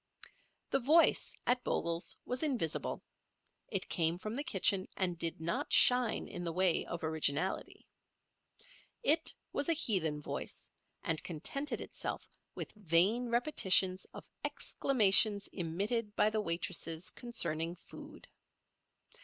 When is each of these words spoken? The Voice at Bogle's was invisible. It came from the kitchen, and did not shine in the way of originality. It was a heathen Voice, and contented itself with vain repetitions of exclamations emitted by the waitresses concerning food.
The 0.71 0.79
Voice 0.79 1.35
at 1.45 1.63
Bogle's 1.63 2.15
was 2.25 2.41
invisible. 2.41 3.03
It 3.67 3.87
came 3.87 4.17
from 4.17 4.35
the 4.35 4.43
kitchen, 4.43 4.87
and 4.97 5.15
did 5.15 5.39
not 5.39 5.71
shine 5.71 6.27
in 6.27 6.43
the 6.43 6.51
way 6.51 6.83
of 6.87 7.03
originality. 7.03 7.85
It 9.03 9.31
was 9.53 9.69
a 9.69 9.73
heathen 9.73 10.19
Voice, 10.19 10.71
and 11.03 11.23
contented 11.23 11.81
itself 11.81 12.27
with 12.55 12.71
vain 12.71 13.29
repetitions 13.29 14.05
of 14.05 14.27
exclamations 14.43 15.47
emitted 15.49 16.15
by 16.15 16.31
the 16.31 16.41
waitresses 16.41 17.11
concerning 17.11 17.75
food. 17.75 18.27